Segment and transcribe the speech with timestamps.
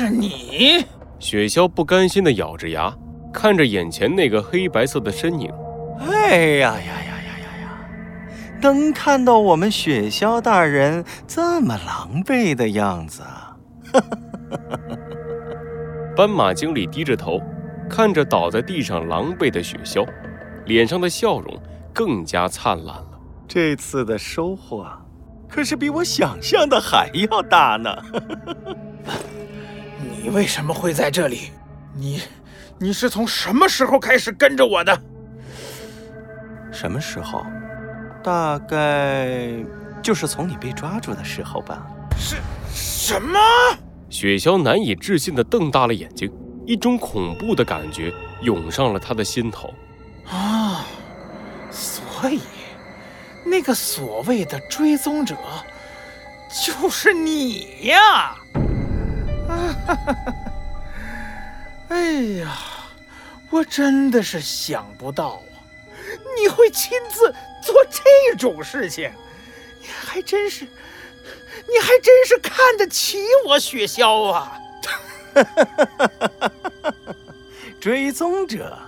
[0.00, 0.86] 是你！
[1.18, 2.90] 雪鸮不甘心地咬着牙，
[3.34, 5.52] 看着眼前那个黑白色的身影。
[5.98, 7.68] 哎呀呀呀呀呀呀！
[8.62, 13.22] 能看到我们雪鸮大人这么狼狈的样子，
[16.16, 17.38] 斑马经理低着头，
[17.86, 20.08] 看着倒在地上狼狈的雪橇，
[20.64, 21.60] 脸上的笑容
[21.92, 23.20] 更加灿烂了。
[23.46, 24.86] 这次的收获
[25.46, 27.94] 可是比我想象的还要大呢！
[30.22, 31.50] 你为什么会在这里？
[31.94, 32.20] 你，
[32.78, 35.02] 你是从什么时候开始跟着我的？
[36.70, 37.44] 什么时候？
[38.22, 39.64] 大概
[40.02, 41.86] 就是从你被抓住的时候吧。
[42.18, 42.36] 是，
[42.70, 43.38] 什么？
[44.10, 46.30] 雪鸮难以置信地瞪大了眼睛，
[46.66, 49.72] 一种恐怖的感觉涌上了他的心头。
[50.28, 50.84] 啊，
[51.70, 52.40] 所以。
[53.42, 55.34] 那个所谓的追踪者，
[56.62, 58.36] 就是你呀！
[59.94, 60.34] 哈哈哈
[61.88, 62.56] 哎呀，
[63.50, 65.42] 我真的是想不到啊，
[66.40, 69.10] 你会亲自做这种事情，
[69.80, 74.56] 你还真是，你还真是看得起我雪萧啊！
[77.80, 78.78] 追踪者，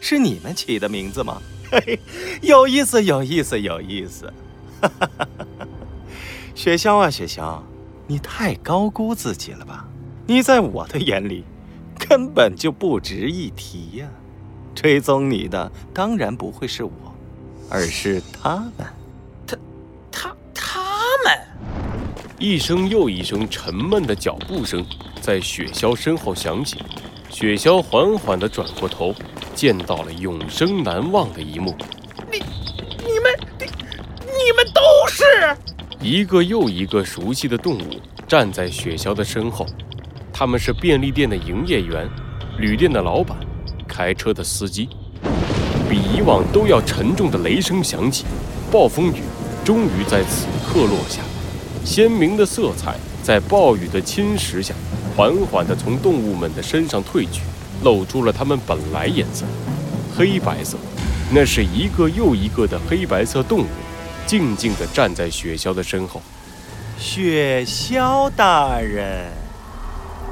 [0.00, 1.42] 是你们起的名字吗？
[1.70, 1.98] 嘿，
[2.40, 4.32] 有意思，有意思，有意思！
[4.80, 5.66] 哈哈哈哈
[6.54, 7.60] 雪鸮啊，雪鸮，
[8.06, 9.86] 你太高估自己了吧？
[10.26, 11.44] 你在我的眼里，
[11.98, 14.08] 根本就不值一提呀！
[14.74, 16.90] 追踪你的当然不会是我，
[17.70, 18.86] 而是他们。
[19.46, 19.56] 他、
[20.10, 20.80] 他、他
[21.24, 21.38] 们！
[22.38, 24.84] 一声又一声沉闷的脚步声
[25.20, 26.76] 在雪橇身后响起，
[27.30, 29.14] 雪橇缓缓地转过头。
[29.54, 31.74] 见到了永生难忘的一幕，
[32.30, 32.38] 你、
[32.98, 33.64] 你们、你、
[34.20, 35.24] 你们都是
[35.98, 39.64] 一个又一个熟悉的动物站在雪橇的身后，
[40.38, 42.06] 他们是便利店的营业员、
[42.58, 43.38] 旅店的老板、
[43.88, 44.86] 开车的司机。
[45.88, 48.26] 比以往都要沉重的雷声响起，
[48.70, 49.22] 暴风雨
[49.64, 51.22] 终于在此刻落下，
[51.86, 54.74] 鲜明的色彩在暴雨的侵蚀下，
[55.16, 57.40] 缓缓地从动物们的身上褪去。
[57.82, 59.46] 露出了它们本来颜色，
[60.14, 60.76] 黑白色。
[61.30, 63.66] 那是一个又一个的黑白色动物，
[64.26, 66.20] 静静地站在雪橇的身后。
[66.98, 69.30] 雪橇大人，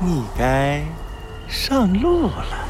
[0.06, 0.84] 你该
[1.48, 2.68] 上路了。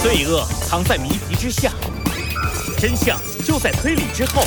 [0.00, 1.72] 罪恶藏在谜题之下，
[2.78, 4.44] 真相就在推理之后。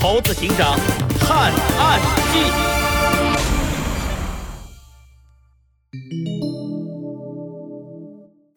[0.00, 0.76] 猴子警长。
[1.20, 2.00] 探案
[2.32, 2.50] 记，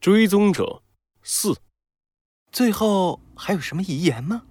[0.02, 0.81] 追踪者
[1.22, 1.56] 四，
[2.52, 4.42] 最后还有什么遗言吗？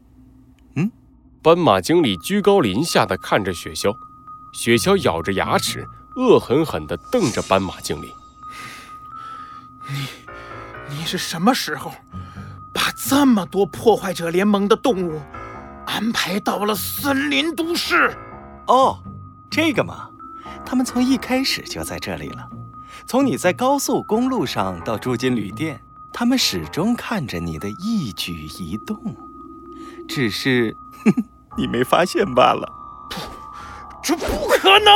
[1.45, 3.95] 嗯，斑马经理居高临下的看着雪橇，
[4.53, 8.15] 雪橇咬着牙齿，恶狠狠的瞪着斑马经理。
[9.91, 10.07] 你，
[10.97, 11.93] 你是什么时候
[12.73, 15.21] 把这么多破坏者联盟的动物？
[15.85, 18.17] 安排到了森林都市，
[18.67, 18.99] 哦，
[19.51, 20.09] 这个嘛，
[20.65, 22.49] 他们从一开始就在这里了。
[23.07, 25.79] 从你在高速公路上到住进旅店，
[26.11, 28.97] 他们始终看着你的一举一动，
[30.09, 30.75] 只是
[31.57, 32.69] 你没发现罢了。
[33.09, 33.17] 不，
[34.03, 34.95] 这不可能！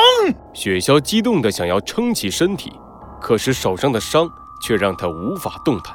[0.53, 2.79] 雪橇激动的想要撑起身体，
[3.21, 4.29] 可是手上的伤
[4.61, 5.95] 却让他无法动弹。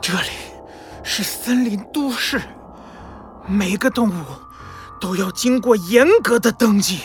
[0.00, 0.28] 这里
[1.02, 2.40] 是森林都市。
[3.48, 4.24] 每个动物
[5.00, 7.00] 都要经过严格的登记，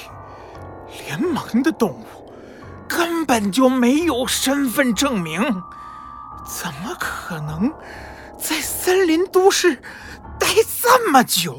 [1.05, 2.05] 联盟的动物
[2.88, 5.39] 根本就没有身份证明，
[6.45, 7.71] 怎么可能
[8.39, 9.75] 在森林都市
[10.39, 10.47] 待
[10.81, 11.55] 这么久，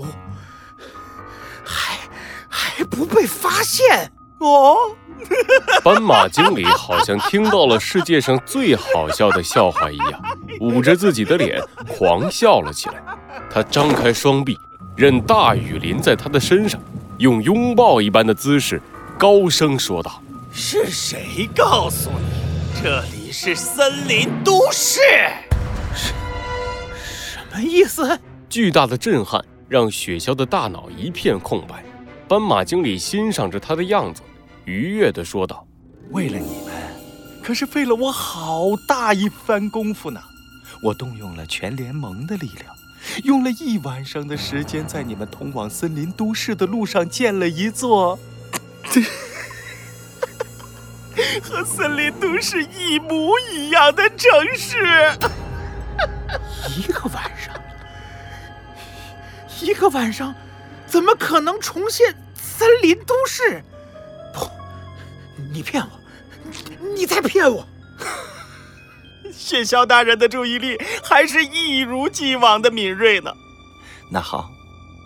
[2.92, 4.10] 不被发现？
[4.38, 4.76] 哦，
[5.84, 10.22] 斑马经理好像听到了世界上最好笑的笑话一样，
[10.60, 13.02] 捂着自己的脸狂笑了起来。
[13.50, 14.56] 他张开双臂。
[14.94, 16.78] 任大雨淋在他的身上，
[17.16, 18.80] 用拥抱一般的姿势，
[19.18, 20.22] 高声说道
[20.52, 25.00] ：“是谁告诉你这里是森林都市？
[25.94, 26.12] 什
[26.94, 31.82] 什么意思？”巨大的震撼让雪橇的大脑一片空白。
[32.32, 34.22] 斑马经理欣赏着他的样子，
[34.64, 35.66] 愉悦地说道
[36.12, 36.72] ：“为了你们，
[37.42, 40.18] 可是费了我好大一番功夫呢。
[40.82, 42.74] 我动用了全联盟的力量。”
[43.24, 48.18] 用了一晚上的时间，在你们通往森林都市的路上建了一座
[51.42, 54.78] 和森林都市一模一样的城市。
[56.78, 57.54] 一个晚上，
[59.60, 60.34] 一个晚上，
[60.86, 62.14] 怎么可能重现
[62.62, 63.60] 森林都市？
[64.32, 64.48] 不，
[65.52, 65.90] 你骗我，
[66.44, 67.66] 你你在骗我！
[69.34, 73.32] 雪橇大人的注意力还是一如既往的敏锐呢。
[74.08, 74.48] 那好，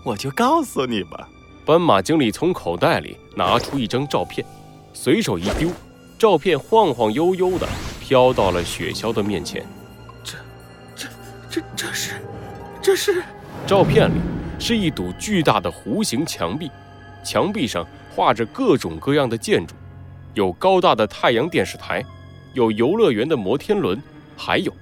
[0.05, 1.27] 我就告诉你吧。
[1.65, 4.47] 斑马经理从口袋里拿出一张照片，
[4.93, 5.71] 随手一丢，
[6.19, 7.67] 照片晃晃悠悠的
[8.03, 9.67] 飘到了雪橇的面前。
[10.23, 10.37] 这、
[10.95, 11.09] 这、
[11.49, 12.21] 这、这是，
[12.83, 13.25] 这是？
[13.67, 14.21] 照片里
[14.59, 16.71] 是一堵巨大的弧形墙壁，
[17.27, 17.85] 墙壁上
[18.15, 19.75] 画着各种各样的建筑，
[20.35, 22.05] 有高大的太阳电视台，
[22.55, 24.01] 有游乐园的摩天轮，
[24.37, 24.73] 还有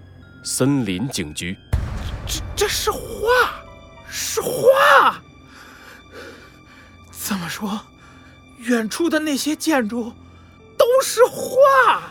[0.45, 1.57] 森林警局。
[2.27, 2.99] 这、这是画，
[4.07, 5.19] 是画。
[7.27, 7.81] 这么说，
[8.59, 10.13] 远处的那些建筑
[10.77, 12.03] 都是画，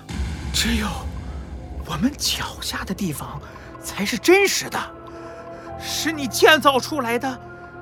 [0.51, 0.87] 只有
[1.85, 3.39] 我们脚下的地方
[3.83, 4.79] 才是真实的，
[5.79, 7.39] 是你建造出来的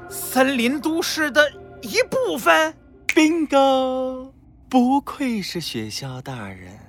[0.09, 1.49] 森林都市的
[1.81, 2.73] 一部分。
[3.07, 4.31] Bingo！
[4.69, 6.79] 不愧是雪橇大人，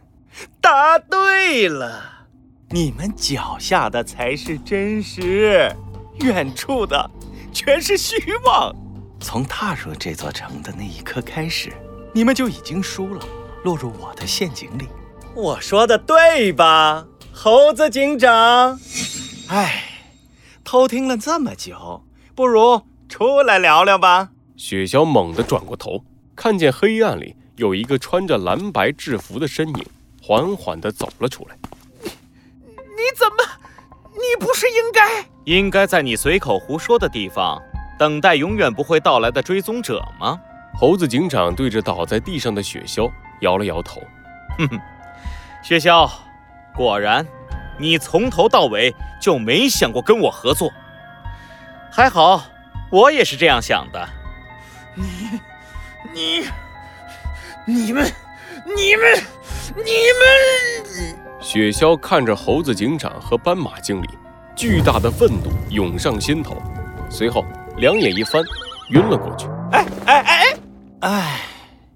[0.61, 2.27] 答对了。
[2.71, 5.75] 你们脚下的才是真实，
[6.21, 7.11] 远处的
[7.53, 8.75] 全是虚妄。
[9.21, 11.73] 从踏入这座城的那一刻开始，
[12.15, 13.27] 你们就已经输了，
[13.65, 14.87] 落入我的陷阱里。
[15.35, 18.79] 我说的对吧，猴子警长？
[19.49, 19.85] 哎，
[20.63, 22.05] 偷听了这么久，
[22.35, 24.31] 不如出来聊聊吧。
[24.63, 26.05] 雪橇猛地转过头，
[26.37, 29.85] 看见黑暗里有一个穿着蓝白制服的身影，
[30.23, 31.57] 缓缓地走了出来。
[32.01, 33.43] 你你怎么？
[34.13, 37.61] 你不是应该应该在你随口胡说的地方？
[37.99, 40.39] 等待永远不会到来的追踪者吗？
[40.79, 43.11] 猴子警长对着倒在地上的雪橇
[43.41, 44.01] 摇了摇头。
[44.59, 44.81] 哼哼，
[45.65, 46.09] 雪橇，
[46.73, 47.27] 果然，
[47.81, 50.71] 你从头到尾就没想过跟我合作。
[51.91, 52.45] 还好，
[52.93, 54.09] 我也是这样想的。
[54.95, 55.41] 你、
[56.13, 56.47] 你、
[57.67, 58.13] 你们、
[58.65, 59.25] 你们、
[59.77, 61.17] 你们！
[61.41, 64.09] 雪橇看着猴子警长和斑马经理，
[64.55, 66.63] 巨大的愤怒涌上心头，
[67.11, 67.45] 随后。
[67.79, 68.45] 两眼一翻，
[68.91, 69.47] 晕了过去。
[69.73, 70.59] 哎哎哎
[71.01, 71.41] 哎，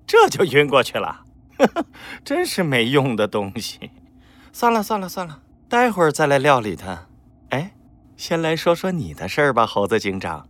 [0.06, 1.20] 这就晕过去了，
[2.24, 3.90] 真是没用的东西。
[4.54, 7.08] 算了算了算了，待会儿再来料理他。
[7.50, 7.72] 哎，
[8.16, 10.48] 先来说说你的事儿吧，猴子警长。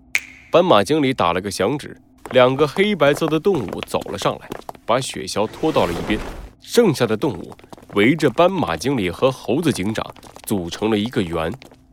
[0.52, 2.00] 斑马经理打了个响指，
[2.30, 4.48] 两个黑白色的动物走了上来，
[4.84, 6.18] 把雪橇拖到了一边。
[6.60, 7.56] 剩下的动物
[7.94, 10.04] 围着斑马经理和猴子警长
[10.44, 11.52] 组成了一个圆。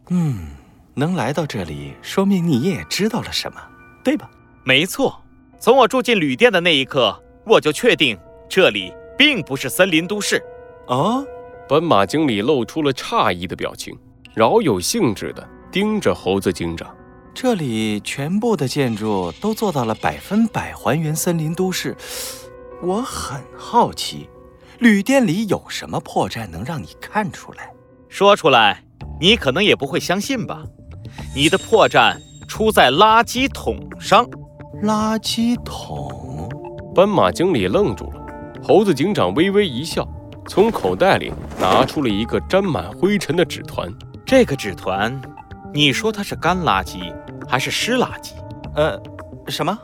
[0.10, 0.48] 嗯。
[0.96, 3.60] 能来到这里，说明你也知道了什么，
[4.04, 4.30] 对吧？
[4.64, 5.20] 没错，
[5.60, 8.16] 从我住进旅店的那一刻，我就确定
[8.48, 10.40] 这里并不是森林都市。
[10.88, 11.26] 啊，
[11.68, 13.98] 斑马经理露出了诧异的表情，
[14.36, 16.96] 饶有兴致地盯着猴子警长。
[17.36, 21.98] 这里全部的建筑都做到了百分百还原森林都市，
[22.82, 24.30] 我很好奇，
[24.78, 27.72] 旅店里有什么破绽能让你看出来？
[28.08, 28.84] 说出来，
[29.20, 30.64] 你可能也不会相信吧。
[31.36, 32.16] 你的破绽
[32.48, 34.26] 出在垃圾桶上。
[34.84, 36.48] 垃圾桶？
[36.94, 38.24] 斑马经理愣住了。
[38.62, 40.08] 猴子警长微微一笑，
[40.48, 43.92] 从口袋里拿出了一个沾满灰尘的纸团。
[44.26, 45.20] 这个纸团，
[45.74, 47.12] 你说它是干垃圾
[47.48, 48.34] 还是湿垃圾？
[48.76, 49.02] 呃，
[49.48, 49.76] 什么？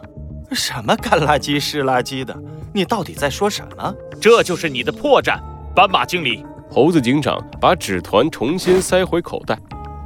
[0.52, 2.36] 什么干垃圾、湿垃圾的？
[2.72, 3.96] 你到底在说什么？
[4.22, 5.40] 这就是你的破绽，
[5.76, 6.46] 斑马经理。
[6.70, 9.58] 猴子警长把纸团重新塞回口袋。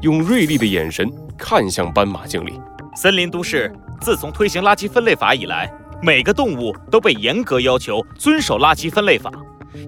[0.02, 2.60] 用锐利的眼神看向斑马经理。
[2.96, 5.70] 森林都市自从推行垃圾分类法以来，
[6.02, 9.32] 每个动物都被严格要求遵守垃圾分类法，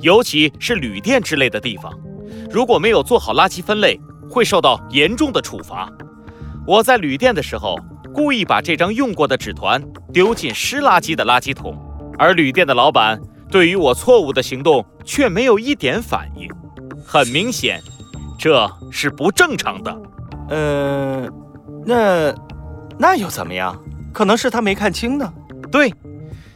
[0.02, 1.92] 尤其是旅店之类的地方，
[2.50, 4.00] 如果没有做好垃圾分类，
[4.30, 5.92] 会受到严重的处罚。
[6.66, 7.78] 我在旅店的时候，
[8.14, 11.78] 故意把这张用过的纸团丢进湿垃圾的垃圾桶，
[12.18, 16.50] 而旅店的老板对于我错误的行动却没有一点反应。
[17.06, 17.82] 很明显。
[18.38, 19.98] 这是不正常的，
[20.50, 21.26] 呃，
[21.86, 22.36] 那
[23.00, 23.82] 那又怎么样？
[24.12, 25.34] 可能是他没看清呢。
[25.72, 25.92] 对，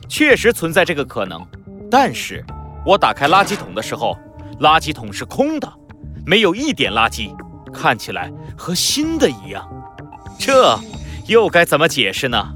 [0.10, 1.42] 确实存在这个可能。
[1.90, 2.44] 但是，
[2.86, 4.18] 我打开垃圾桶的时候，
[4.60, 5.72] 垃圾桶是空的，
[6.26, 7.34] 没有一点垃圾，
[7.70, 9.68] 看起来和新的一样。
[10.38, 10.78] 这
[11.28, 12.56] 又该怎么解释呢？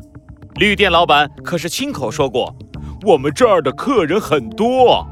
[0.55, 2.55] 旅店老板可是亲口说过，
[3.03, 5.07] 我们这儿的客人很多，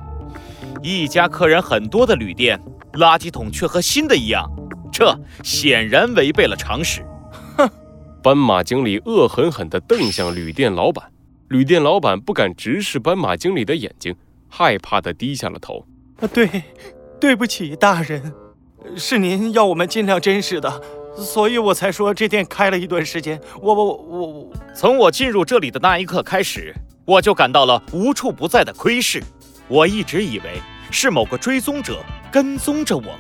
[0.81, 2.59] 一家客人很多的旅店。
[2.95, 4.51] 垃圾桶却和新的一样，
[4.91, 7.05] 这显然违背了常识。
[7.55, 7.69] 哼！
[8.21, 11.05] 斑马经理恶狠狠地瞪向旅店老板，
[11.47, 14.13] 旅店老板不敢直视斑马经理的眼睛，
[14.49, 15.85] 害怕地低下了头。
[16.19, 16.63] 啊，对，
[17.17, 18.33] 对不起，大人，
[18.97, 20.81] 是您要我们尽量真实的
[21.17, 23.39] 所以我才说这店开了一段时间。
[23.61, 26.73] 我我我我，从我进入这里的那一刻开始，
[27.05, 29.21] 我就感到了无处不在的窥视。
[29.67, 33.19] 我一直以为是某个追踪者跟踪着我们，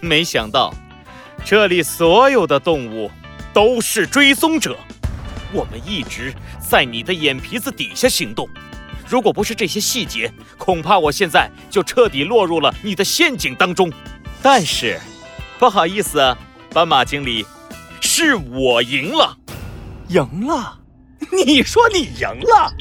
[0.00, 0.72] 没想到
[1.44, 3.10] 这里所有的动物
[3.52, 4.76] 都是追踪者。
[5.52, 8.48] 我们一直在你的眼皮子底下行动。
[9.08, 13.90] 如果不是这些细节，恐怕我现在就彻底落入了你的陷阱当中。
[14.42, 14.98] 但是，
[15.58, 16.36] 不好意思，
[16.72, 17.44] 斑马经理，
[18.00, 19.36] 是我赢了，
[20.08, 20.78] 赢了？
[21.32, 22.72] 你说你赢了？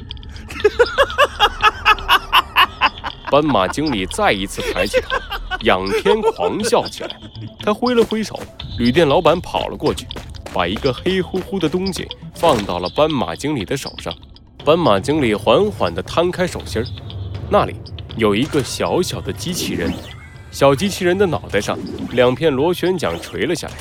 [3.29, 5.17] 斑马经理再一次抬起头，
[5.61, 7.19] 仰天狂笑起来。
[7.59, 8.39] 他挥了挥手，
[8.77, 10.07] 旅店老板跑了过去，
[10.53, 14.15] 把一个黑乎乎的东西放到了斑马经理的手上。
[14.63, 16.85] 斑马经理缓缓地摊开手心儿，
[17.49, 17.75] 那里
[18.15, 19.93] 有一个小小的机器人。
[20.57, 21.77] 小机器人的脑袋上，
[22.13, 23.75] 两片螺旋桨垂了下来，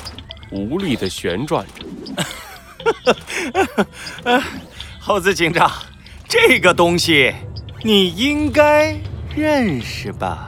[0.51, 1.83] 无力地旋转着。
[5.01, 5.71] 猴子警长，
[6.29, 7.33] 这个东西
[7.81, 8.95] 你应该
[9.35, 10.46] 认识吧？